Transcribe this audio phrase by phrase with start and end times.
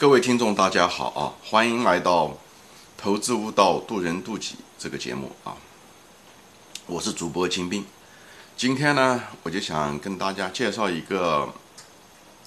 [0.00, 1.36] 各位听众，大家好啊！
[1.44, 2.28] 欢迎来到
[2.96, 5.54] 《投资悟道，渡人渡己》这个节目啊！
[6.86, 7.84] 我是主播金兵。
[8.56, 11.52] 今天呢，我就想跟大家介绍一个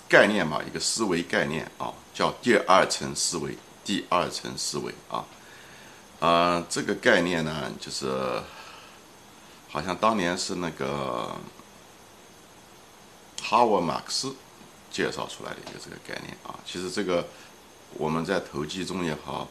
[0.10, 3.56] 概念吧，一个思维概念啊，叫第二层思维。
[3.86, 5.24] 第二层思维啊，
[6.22, 8.42] 呃，这个概念呢，就是
[9.70, 11.36] 好像当年是那个
[13.44, 14.36] 哈沃马克思
[14.94, 16.56] 介绍出来的一个这个概念啊。
[16.66, 17.28] 其实这个。
[17.96, 19.48] 我们在投机中也好，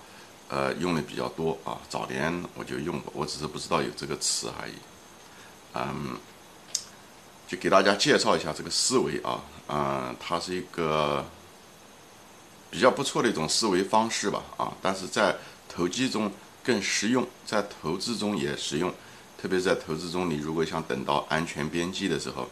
[0.48, 1.78] 呃，用的比较多啊。
[1.88, 4.72] 早年我就用过，我只是不知道有这个词而已。
[5.74, 6.18] 嗯，
[7.46, 11.24] 就给大家介绍一下这个思维啊，嗯，它是一个
[12.68, 14.72] 比较不错的一种思维方式吧啊。
[14.82, 15.36] 但是在
[15.68, 16.28] 投机中
[16.64, 18.92] 更实用，在投资中也实用，
[19.40, 22.48] 特别在投资中，你如果想等到安全边际的时候，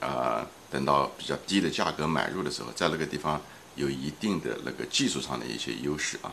[0.00, 3.40] 啊，等到比较低的价格买入的时候，在那个地方。
[3.78, 6.32] 有一定的那个技术上的一些优势啊。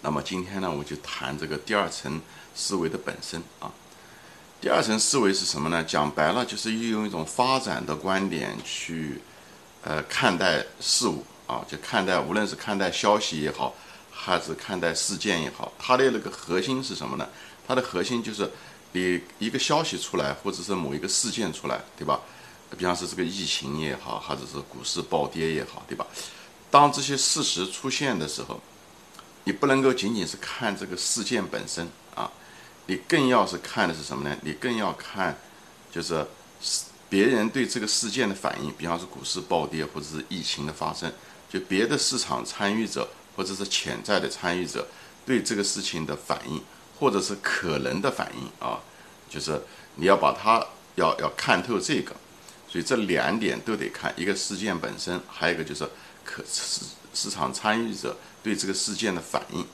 [0.00, 2.20] 那么今天呢，我就谈这个第二层
[2.54, 3.68] 思维的本身啊。
[4.60, 5.82] 第二层思维是什么呢？
[5.82, 9.20] 讲白了就是运用一种发展的观点去
[9.82, 13.74] 呃看待事物啊，就看待无论是看待消息也好，
[14.12, 17.28] 还是看待事件也好，它的那个核心是什么呢？
[17.66, 18.48] 它的核心就是
[18.92, 22.20] 你一个消息出来，或者是某一个事件出来，对吧？
[22.76, 26.06] 比方说这个疫情也好，或者是股市暴跌也好，对吧？
[26.70, 28.60] 当这些事实出现的时候，
[29.44, 32.30] 你不能够仅仅是看这个事件本身啊，
[32.86, 34.36] 你更要是看的是什么呢？
[34.42, 35.38] 你更要看，
[35.90, 36.26] 就是
[37.08, 38.70] 别人对这个事件的反应。
[38.76, 41.10] 比方说股市暴跌，或者是疫情的发生，
[41.50, 44.86] 就别的市场参与者或者是潜在的参与者
[45.24, 46.62] 对这个事情的反应，
[47.00, 48.78] 或者是可能的反应啊，
[49.30, 49.58] 就是
[49.94, 50.62] 你要把它
[50.96, 52.14] 要要看透这个。
[52.70, 55.88] 所以这两点都得看，一个事件本身，还有一个就是
[56.22, 56.82] 可市
[57.14, 59.66] 市场参与者对这个事件的反应。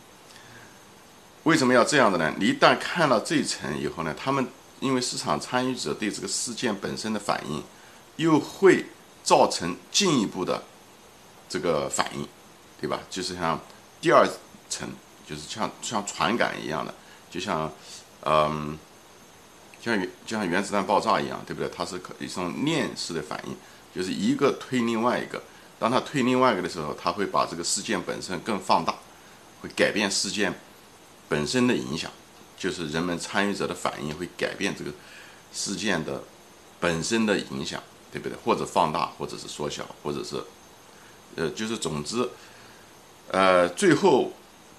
[1.42, 2.32] 为什么要这样的呢？
[2.38, 4.46] 你一旦看到这一层以后呢，他们
[4.78, 7.62] 因为市场参与者对这个事件本身的反应，
[8.16, 8.86] 又会
[9.24, 10.62] 造成进一步的
[11.48, 12.26] 这个反应，
[12.80, 13.00] 对吧？
[13.10, 13.60] 就是像
[14.00, 14.24] 第二
[14.70, 14.88] 层，
[15.26, 16.94] 就是像像传感一样的，
[17.28, 17.72] 就像
[18.24, 18.78] 嗯。
[19.84, 21.68] 就像原就像原子弹爆炸一样，对不对？
[21.68, 23.54] 它是可以一种链式的反应，
[23.94, 25.42] 就是一个推另外一个。
[25.78, 28.94] 当它推另外一个的时候，它会把这个事件本身更放大，
[29.60, 30.54] 会改变事件
[31.28, 32.10] 本身的影响，
[32.56, 34.90] 就是人们参与者的反应会改变这个
[35.52, 36.22] 事件的
[36.80, 38.38] 本身的影响，对不对？
[38.42, 40.42] 或者放大，或者是缩小，或者是
[41.36, 42.26] 呃，就是总之，
[43.30, 44.32] 呃，最后。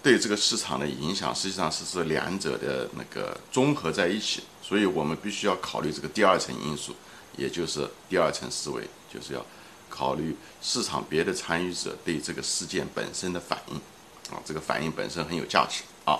[0.06, 6.96] 对这个市场的影响，实际上是是两者的那个综合在一起，所以我们必须要考虑这个第二层因素，
[7.36, 9.44] 也就是第二层思维，就是要
[9.90, 13.78] 考虑市场别的参与者对这个事件本身的反应，
[14.32, 16.20] 啊，这个反应本身很有价值啊，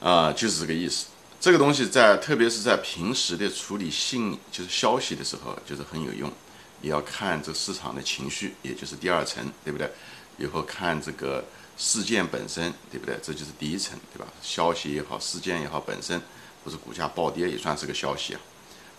[0.00, 1.08] 啊，就是这个意思。
[1.38, 6.32] 这个东西在特别是在平时的处理信就是消息的时候，就是很有用。
[6.80, 9.90] 你要看这市场的情绪，也就是第二层，对不对？
[10.38, 11.44] 以后看这个。
[11.76, 13.18] 事件本身，对不对？
[13.20, 14.32] 这就是第一层，对吧？
[14.40, 16.22] 消息也好，事件也好，本身
[16.64, 18.40] 或者股价暴跌也算是个消息啊。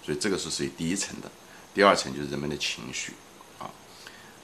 [0.03, 1.31] 所以这个是属于第一层的。
[1.73, 3.13] 第二层就是人们的情绪
[3.59, 3.72] 啊。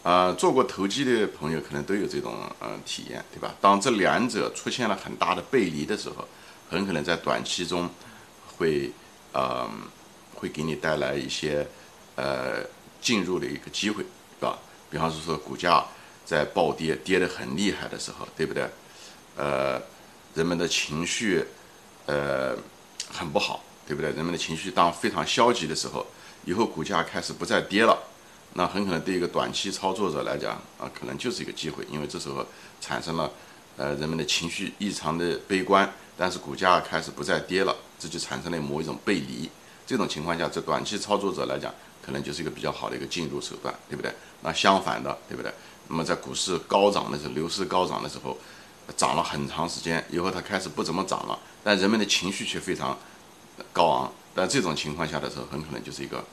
[0.02, 3.54] 啊，做过投机的朋友可能都有这种呃体验，对吧？
[3.60, 6.26] 当这两者出现了很大的背离的时候，
[6.70, 7.90] 很可能在短期中
[8.56, 8.90] 会
[9.34, 9.70] 呃
[10.36, 11.68] 会给你带来一些
[12.16, 12.64] 呃
[13.02, 14.58] 进入的一个机会，是吧？
[14.90, 15.86] 比方说说股价。
[16.32, 18.66] 在暴跌跌得很厉害的时候，对不对？
[19.36, 19.78] 呃，
[20.34, 21.46] 人们的情绪，
[22.06, 22.56] 呃，
[23.12, 24.10] 很不好，对不对？
[24.12, 26.08] 人们的情绪当非常消极的时候，
[26.46, 28.02] 以后股价开始不再跌了，
[28.54, 32.46] 那很可能对一个短期操作者来讲啊，可能就是一个机会，因为这时候
[32.80, 33.30] 产生了
[33.76, 39.50] 呃人们的情绪异常的悲观，但是股价开始不再跌了，这就产生了某一种背离。
[39.86, 44.14] 这种情况下，这短期操作者来讲，可能就是一个比较好的一个进入手段，对不对？
[44.42, 45.52] 那相反的，对不对？
[45.92, 48.38] 那么在股市高涨的时候，牛市高涨的时候，
[48.96, 52.98] 涨了很长时间以后，它开始不怎么涨了，但人们的情绪却非常
[53.74, 54.14] 高昂。
[54.34, 56.24] 但这种情况下的时候，很可能就是一个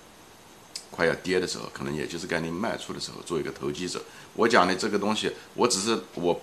[0.93, 3.21] 快要跌的时候，可能也就是该你卖出的时候。
[3.23, 4.01] 做一个投机者，
[4.35, 6.41] 我讲的这个东西，我只是我，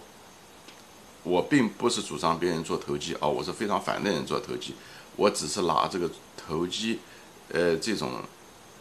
[1.23, 4.75] 我并不是主张别人做投机啊，我是非常反对人做投机。
[5.15, 6.99] 我只是拿这个投机，
[7.47, 8.11] 呃，这种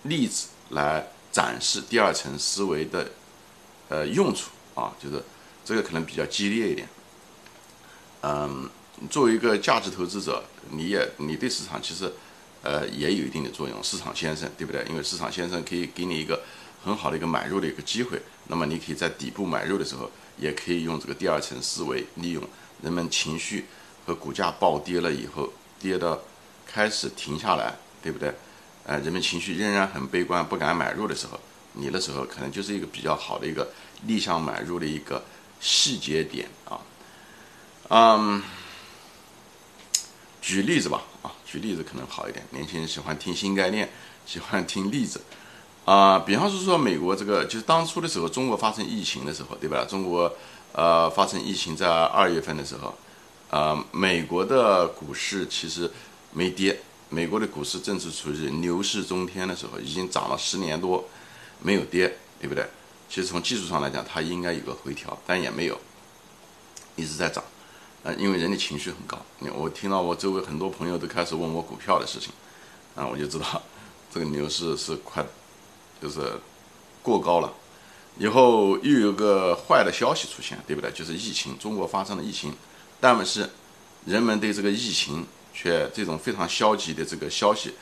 [0.03, 3.09] 例子来展示第二层思维的。
[3.95, 5.23] 呃，用处啊，就是
[5.65, 6.89] 这个可能比较激烈一点。
[8.23, 8.69] 嗯，
[9.09, 12.13] 作为一个价值投资者，你也你对市场其实
[12.63, 14.85] 呃也有一定的作用，市场先生对不对？
[14.89, 16.43] 因为市场先生可以给你一个
[16.83, 22.43] 很好的一个买入的一个机会，那么你可以在底部买入的时候，也可以用这个第二层思维，利用
[22.83, 23.67] 人们情绪
[24.05, 26.19] 和股价暴跌了以后，跌到
[26.67, 28.35] 开始停下来，对不对？
[28.87, 31.39] 呃，人们情绪仍然很悲观，不敢买入的时候，
[31.75, 33.69] 你的时候可能就是一个比较好的一个
[34.07, 35.23] 逆向买入的一个
[35.61, 36.81] 细节点啊。
[37.89, 38.43] 嗯，
[40.41, 42.45] 举例子吧，啊，举例子可能好一点。
[42.51, 43.91] 年轻人喜欢听新概念，
[44.25, 45.21] 喜欢听例子。
[45.85, 49.85] 啊，比方说说美国这个，就是当初的时候，中国发生疫情的时候，对吧？
[49.85, 50.35] 中国
[50.73, 52.97] 呃发生疫情在二月份的时候，
[53.51, 55.91] 呃，美国的股市其实
[56.33, 56.81] 没跌，
[57.11, 61.05] 美国的股市正是处于牛市中天的时候，已经涨了十年多，
[61.65, 62.65] 没有跌，对不对？
[63.09, 65.77] 其实从技术上来讲，它应该有个回调，但也没有，
[66.95, 67.43] 一直在涨。
[68.05, 69.19] 呃，因为人的情绪很高，
[69.55, 72.33] 我听到我周围很多朋友都开始问我股票的事情，
[72.95, 73.61] 啊，我就知道
[74.13, 75.27] 这个牛市是快。
[76.03, 76.21] 就是
[77.03, 77.51] 过高了，
[78.19, 80.91] 以后又有个坏的消息出现，对不对？
[80.91, 82.53] 就是疫情，中国发生了疫情，
[83.01, 83.49] 但是
[84.05, 85.25] 人们对这个疫情
[85.55, 87.73] 却这种非常消极的这个消息，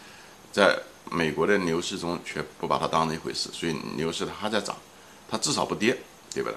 [0.53, 0.79] 在
[1.11, 4.77] 美国的牛市中却不把它当成一回事，所以牛市它还在涨，
[5.29, 5.99] 它至少不跌，
[6.33, 6.57] 对不对？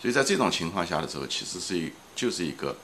[0.00, 2.76] 所以在这种情况下的时候，其实是一就是一个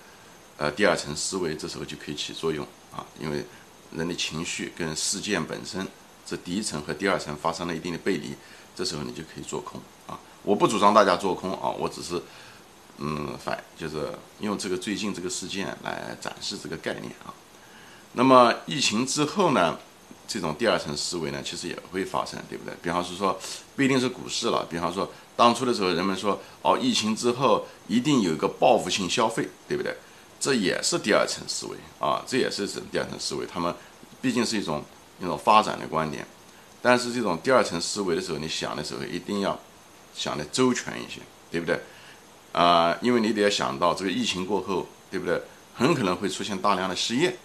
[0.57, 3.45] 呃第二层思维，这时候就可以起作用啊，因为
[3.93, 5.87] 人的情绪跟事件本身。
[6.25, 8.33] 这第一层和第二层发生了一定的背离，
[8.77, 10.17] 这时候你就可以做空啊！
[10.45, 12.23] 我不主张大家做空啊，我只是，
[12.99, 14.09] 嗯，反就是
[14.39, 17.35] 用这个最近这个事件来展示这个概念啊。
[18.13, 19.77] 那么疫情之后呢，
[20.33, 22.73] 这种第二层思维呢，其实也会发生，对不对？
[22.81, 23.39] 比方是说，
[23.77, 29.95] 不一定是股市了，比方说当初的时候，人们说哦，疫情之后一定有一个报复性消费，对不对？
[30.41, 33.75] 这也是第二层思维啊，这也是种第二层思维，他们
[34.21, 34.83] 毕竟是一种。
[35.19, 36.27] 那种发展的观点，
[36.81, 39.57] 但是这种第二层思维的时候，你想的时候一定要
[40.17, 41.79] 想的周全一些，对不对？
[42.51, 45.41] 啊，因为你得要想到这个疫情过后，对不对？
[45.77, 47.37] 很可能会出现大量的失业，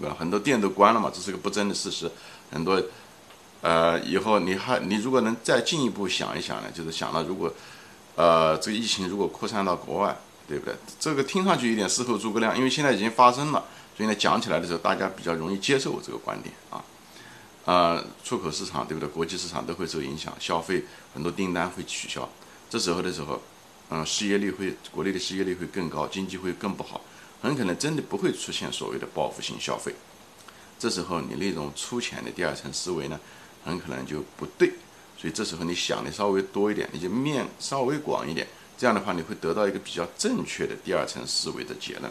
[0.00, 0.16] 对吧？
[0.18, 2.10] 很多店都关了嘛，这是个不争的事实。
[2.50, 2.82] 很多，
[3.60, 7.52] 呃，以后你还你如果能再进一步想一想呢，就是想到如果，
[8.16, 10.16] 呃，这个疫情如果扩散到国外，
[10.48, 10.74] 对不对？
[10.98, 13.62] 这个听上去有点事后诸葛亮，因为现在已经发生了。
[13.96, 16.82] 所以呢，讲起来的时候，大家比较容易接受我这个观点啊。
[17.66, 19.06] 呃，出口市场对不对？
[19.08, 20.82] 国际市场都会受影响，消费
[21.12, 22.26] 很多订单会取消。
[22.70, 23.40] 这时候的时候，
[23.90, 27.00] 嗯，失业率会，国内的失业率会更高，经济会更不好，
[27.42, 29.94] 很可能真的不会出现所谓的报复性消费。
[30.78, 33.18] 这时候你那种粗浅的第二层思维呢，
[33.64, 34.72] 很可能就不对。
[35.18, 38.46] 所以这时候你想的稍微多一点，你就面稍微广一点，
[38.78, 42.10] 这样的话你会得到一个比较正确的第二层思维的结论，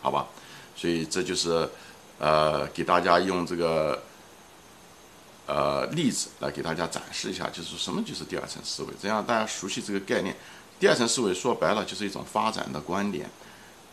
[0.00, 0.26] 好吧？
[0.76, 1.68] 所以这就是，
[2.20, 4.00] 呃，给大家用这个，
[5.46, 10.36] 呃，例子来给大家展示一下，就是什么就是第二层思维，这样大家熟悉这个概念。
[10.78, 13.28] 第二层思维说白了就是一种发展的观点，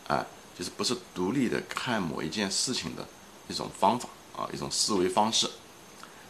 [0.06, 0.24] 啊，
[0.58, 3.06] 就是不是独立的看某一件事情的
[3.48, 5.48] 一种方法啊，一种思维方式。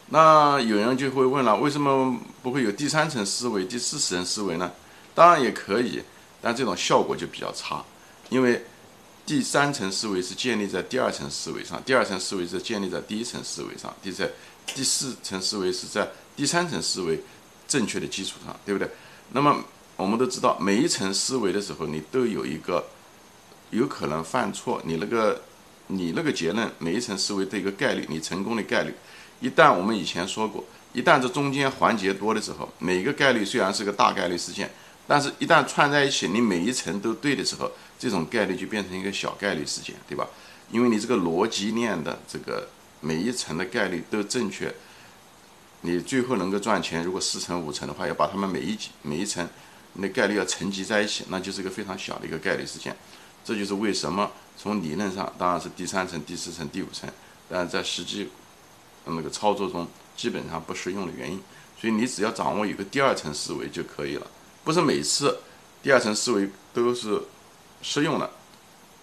[0.09, 4.73] 那有人就会问了，为什么不会有第三层思维、第四层思维呢？
[5.15, 6.03] 当然也可以，
[6.41, 7.85] 但这种效果就比较差，
[8.31, 8.65] 因为。
[9.27, 14.31] 第三层思维是建立在第二层思维上，第二层思维是建立在第一层思维上，第三、
[14.65, 17.21] 第四层思维是在第三层思维
[17.67, 18.89] 正确的基础上，对不对？
[19.33, 19.65] 那么
[19.97, 22.87] 我们都知道，每一层思维的时候，你都有一个
[23.71, 25.43] 有可能犯错，你那个
[25.89, 28.95] 你那个结论，每一层思维的一个概率，你成功的概率，
[29.41, 34.71] 一旦我们以前说过，一旦这中间环节多的时候，每个概率虽然是个大概率事件。
[35.09, 40.27] 但是，一旦串在一起，你每一层都对的时候，这种概率就变成一个小概率事件，对吧？
[40.73, 42.69] 因为你这个逻辑链的这个
[43.01, 44.75] 每一层的概率都正确，
[45.83, 47.05] 你最后能够赚钱。
[47.05, 49.49] 如果四层五层的话，要把它们每一每一层
[49.93, 52.97] 那概率要乘积在一起，那就是一个非常小的一个概率事件。
[53.47, 57.09] 这就是为什么从理论上当然是第三层、第四层、第五层，
[57.49, 58.29] 但是在实际
[59.05, 59.87] 那个操作中
[60.17, 61.41] 基本上不适用的原因。
[61.81, 64.27] 所以你只要掌握一个第二层思维就可以了。
[64.65, 65.39] 不是每次
[65.81, 67.23] 第二层思维都是
[67.83, 68.29] 适用的，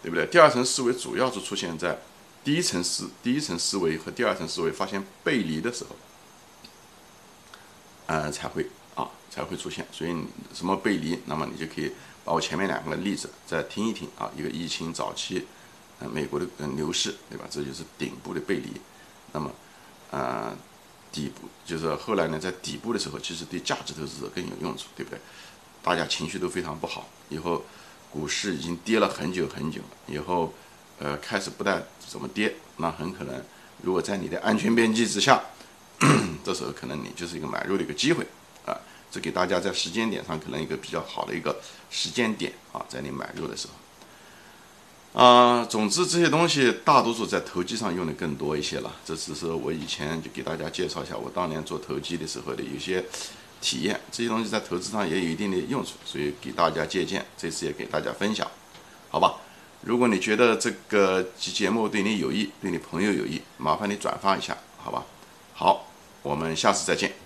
[0.02, 0.26] 对不对？
[0.26, 2.00] 第二层思维主要是出现在
[2.44, 5.96] 第一层思第一层思维和第二层思维发现背离的时候，
[8.08, 9.86] 呃，才会啊才会出现。
[9.92, 11.20] 所以你什么背离？
[11.26, 11.92] 那么你就可以
[12.24, 14.30] 把我前面两个例子再听一听啊。
[14.36, 15.46] 一个疫情早期，
[16.00, 16.46] 呃，美国的
[16.76, 17.46] 牛市，对吧？
[17.50, 18.70] 这就是顶部的背离。
[19.32, 19.52] 那么，
[20.12, 20.56] 呃，
[21.12, 25.20] 底部就是后来呢，在底部的时候，其实对价值投资者更有用处，对不对？
[25.82, 27.64] 大家情绪都非常不好，以后
[28.10, 30.54] 股市已经跌了很久很久了，以后
[31.00, 33.44] 呃开始不但怎么跌，那很可能
[33.82, 35.44] 如果在你的安全边际之下，
[36.46, 38.26] 这时候可能你就是一个买入的一个机会。
[39.14, 41.56] 这给大家在时间点上可能一个比较好的一个
[41.92, 43.74] 时间点啊，在你买入的时候。
[45.22, 48.92] 啊，总之这些东西大多数在投机上用的更多一些了。
[49.06, 53.06] 这只是我以前就给大家介绍一下，我当年做投机的时候的有些
[53.62, 54.02] 体验。
[54.12, 57.24] 这些东西在投资上也有一定的用处，所以给大家借鉴。
[57.38, 58.50] 这次也给大家分享，
[59.12, 59.36] 好吧？
[59.82, 65.06] 如果你觉得这个节目对你有益，对你朋友有益，麻烦你转发一下，好吧？
[65.54, 65.86] 好，
[66.24, 67.23] 我们下次再见。